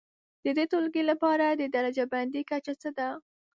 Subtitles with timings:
[0.43, 3.09] د دې ټولګي لپاره د درجه بندي کچه څه ده؟